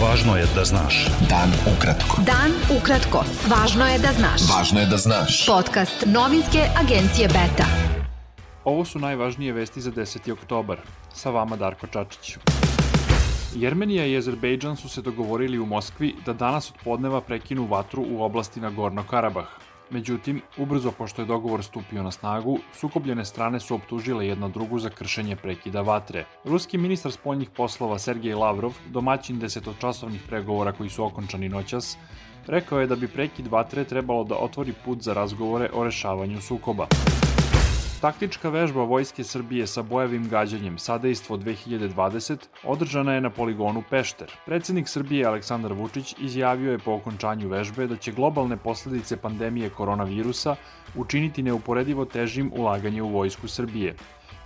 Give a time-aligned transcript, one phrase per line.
[0.00, 0.98] Važno je da znaš.
[1.28, 2.22] Dan ukratko.
[2.24, 3.20] Dan ukratko.
[3.50, 4.46] Važno je da znaš.
[4.48, 5.42] Važno je da znaš.
[5.46, 7.66] Podcast novinske agencije Beta.
[8.64, 10.32] Ovo su najvažnije vesti za 10.
[10.32, 10.80] oktobar.
[11.12, 12.36] Sa vama Darko Čačić.
[13.54, 18.22] Jermenija i Azerbejdžan su se dogovorili u Moskvi da danas od podneva prekinu vatru u
[18.22, 19.46] oblasti Nagorno Karabah.
[19.90, 24.90] Međutim, ubrzo pošto je dogovor stupio na snagu, sukobljene strane su optužile jedna drugu za
[24.90, 26.24] kršenje prekida vatre.
[26.44, 31.96] Ruski ministar spoljnih poslova Sergej Lavrov, domaćin desetočasovnih pregovora koji su okončani noćas,
[32.46, 36.86] rekao je da bi prekid vatre trebalo da otvori put za razgovore o rešavanju sukoba.
[38.00, 44.32] Taktička vežba Vojske Srbije sa bojevim gađanjem Sadejstvo 2020 održana je na poligonu Pešter.
[44.46, 50.56] Predsednik Srbije Aleksandar Vučić izjavio je po okončanju vežbe da će globalne posledice pandemije koronavirusa
[50.96, 53.94] učiniti neuporedivo težim ulaganje u Vojsku Srbije.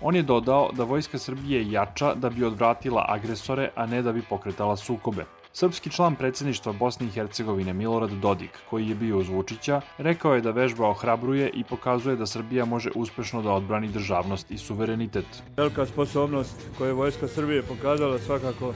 [0.00, 4.22] On je dodao da Vojska Srbije jača da bi odvratila agresore, a ne da bi
[4.22, 5.24] pokretala sukobe.
[5.54, 10.40] Srpski član predsedništva Bosne i Hercegovine Milorad Dodik, koji je bio uz Vučića, rekao je
[10.40, 15.42] da vežba ohrabruje i pokazuje da Srbija može uspešno da odbrani državnost i suverenitet.
[15.56, 18.74] Velika sposobnost koju je Vojska Srbije pokazala svakako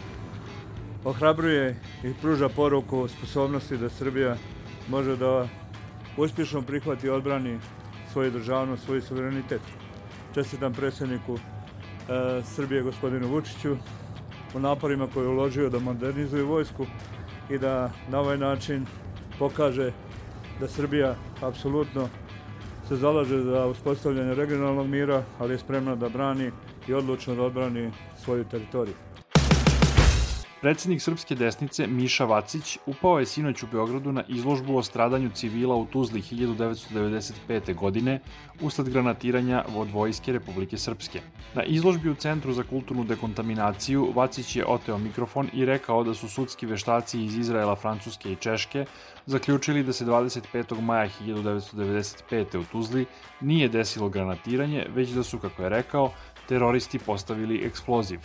[1.04, 4.36] ohrabruje i pruža poruku sposobnosti da Srbija
[4.88, 5.48] može da
[6.16, 7.58] uspješno prihvati i odbrani
[8.12, 9.62] svoju državnost, svoj suverenitet.
[10.34, 13.77] Čestitam predsedniku e, Srbije gospodinu Vučiću
[14.55, 16.86] u naporima koje je uložio da modernizuje vojsku
[17.50, 18.86] i da na ovaj način
[19.38, 19.92] pokaže
[20.61, 22.08] da Srbija apsolutno
[22.88, 26.50] se zalaže za uspostavljanje regionalnog mira, ali je spremna da brani
[26.88, 28.94] i odlučno da odbrani svoju teritoriju.
[30.60, 35.74] Predsednik srpske desnice Miša Vacić upao je sinoć u Beogradu na izložbu o stradanju civila
[35.74, 37.74] u Tuzli 1995.
[37.74, 38.20] godine
[38.60, 41.20] usled granatiranja od Vojske Republike Srpske.
[41.54, 46.28] Na izložbi u Centru za kulturnu dekontaminaciju Vacić je oteo mikrofon i rekao da su
[46.28, 48.84] sudski veštaci iz Izraela, Francuske i Češke
[49.26, 50.80] zaključili da se 25.
[50.80, 52.58] maja 1995.
[52.58, 53.06] u Tuzli
[53.41, 56.12] nije desilo granatiranje, već da su, kako je rekao,
[56.48, 58.20] teroristi postavili eksploziv.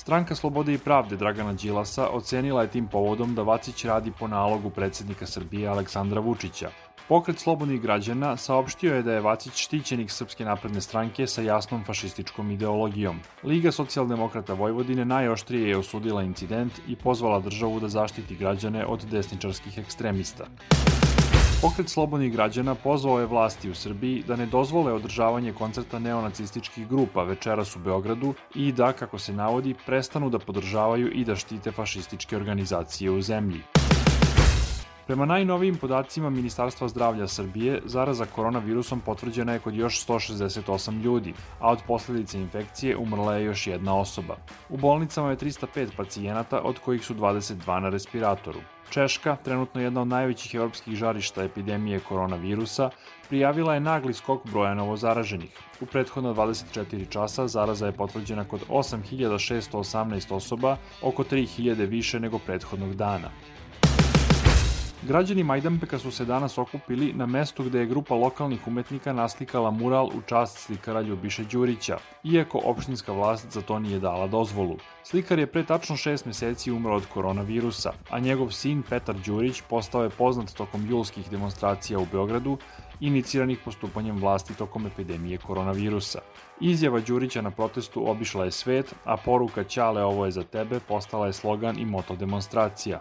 [0.00, 4.70] Stranka Slobode i pravde Dragana Đilasa ocenila je tim povodom da Vacić radi po nalogu
[4.70, 6.70] predsednika Srbije Aleksandra Vučića.
[7.08, 12.50] Pokret slobodnih građana saopštio je da je Vacić štićenik Srpske napredne stranke sa jasnom fašističkom
[12.50, 13.20] ideologijom.
[13.44, 19.78] Liga socijaldemokrata Vojvodine najoštrije je osudila incident i pozvala državu da zaštiti građane od desničarskih
[19.78, 20.46] ekstremista.
[21.62, 27.22] Pokret slobodnih građana pozvao je vlasti u Srbiji da ne dozvole održavanje koncerta neonacističkih grupa
[27.22, 32.36] večeras u Beogradu i da, kako se navodi, prestanu da podržavaju i da štite fašističke
[32.36, 33.79] organizacije u zemlji.
[35.10, 41.70] Prema najnovijim podacima Ministarstva zdravlja Srbije, zaraza koronavirusom potvrđena je kod još 168 ljudi, a
[41.70, 44.36] od posledice infekcije umrla je još jedna osoba.
[44.68, 48.60] U bolnicama je 305 pacijenata, od kojih su 22 na respiratoru.
[48.90, 52.90] Češka, trenutno jedna od najvećih evropskih žarišta epidemije koronavirusa,
[53.28, 55.58] prijavila je nagli skok broja novozaraženih.
[55.80, 62.94] U prethodna 24 časa zaraza je potvrđena kod 8618 osoba, oko 3000 više nego prethodnog
[62.94, 63.30] dana.
[65.02, 70.06] Građani Majdanpeka su se danas okupili na mestu gde je grupa lokalnih umetnika naslikala mural
[70.06, 74.76] u čast slikara Ljubiše Đurića, iako opštinska vlast za to nije dala dozvolu.
[75.04, 80.02] Slikar je pre tačno šest meseci umro od koronavirusa, a njegov sin Petar Đurić postao
[80.02, 82.58] je poznat tokom julskih demonstracija u Beogradu,
[83.00, 86.18] iniciranih postupanjem vlasti tokom epidemije koronavirusa.
[86.60, 91.26] Izjava Đurića na protestu obišla je svet, a poruka Ćale ovo je za tebe postala
[91.26, 93.00] je slogan i moto demonstracija.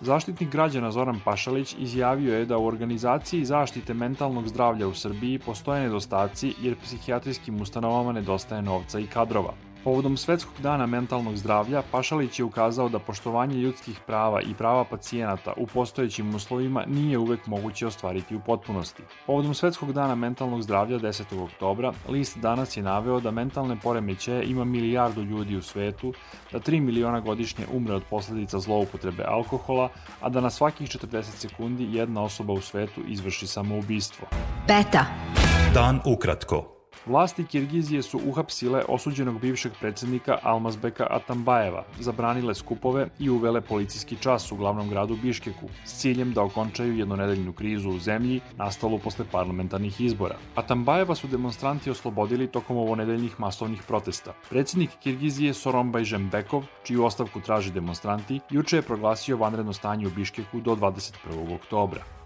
[0.00, 5.82] Zaštitnik građana Zoran Pašalić izjavio je da u organizaciji zaštite mentalnog zdravlja u Srbiji postoje
[5.82, 9.67] nedostaci jer psihijatrijskim ustanovama nedostaje novca i kadrova.
[9.84, 15.52] Povodom Svetskog dana mentalnog zdravlja, Pašalić je ukazao da poštovanje ljudskih prava i prava pacijenata
[15.56, 19.02] u postojećim uslovima nije uvek moguće ostvariti u potpunosti.
[19.26, 21.44] Povodom Svetskog dana mentalnog zdravlja 10.
[21.44, 26.12] oktobra, list danas je naveo da mentalne poremećaje ima milijardu ljudi u svetu,
[26.52, 29.88] da 3 miliona godišnje umre od posledica zloupotrebe alkohola,
[30.20, 34.28] a da na svakih 40 sekundi jedna osoba u svetu izvrši samoubistvo.
[34.68, 35.04] Beta.
[35.74, 36.77] Dan ukratko.
[37.08, 44.52] Vlasti Kirgizije su uhapsile osuđenog bivšeg predsednika Almazbeka Atambajeva, zabranile skupove i uvele policijski čas
[44.52, 50.00] u glavnom gradu Biškeku s ciljem da okončaju jednonedeljnu krizu u zemlji nastalu posle parlamentarnih
[50.00, 50.36] izbora.
[50.54, 54.34] Atambajeva su demonstranti oslobodili tokom ovonedeljnih masovnih protesta.
[54.50, 60.60] Predsednik Kirgizije Sorombaj Žembekov, čiju ostavku traži demonstranti, juče je proglasio vanredno stanje u Biškeku
[60.60, 61.54] do 21.
[61.54, 62.17] oktobra.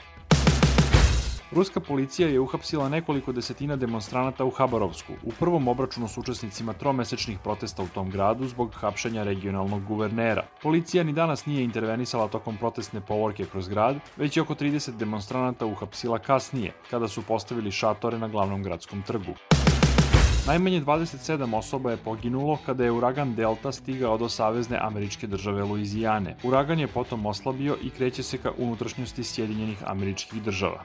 [1.54, 7.38] Ruska policija je uhapsila nekoliko desetina demonstranata u Habarovsku u prvom obračunu s učesnicima tromesečnih
[7.38, 10.46] protesta u tom gradu zbog hapšenja regionalnog guvernera.
[10.62, 15.66] Policija ni danas nije intervenisala tokom protestne povorke kroz grad, već je oko 30 demonstranata
[15.66, 19.34] uhapsila kasnije, kada su postavili šatore na glavnom gradskom trgu.
[20.46, 26.36] Najmanje 27 osoba je poginulo kada je uragan Delta stigao do savezne američke države Luizijane.
[26.44, 30.84] Uragan je potom oslabio i kreće se ka unutrašnjosti Sjedinjenih američkih država.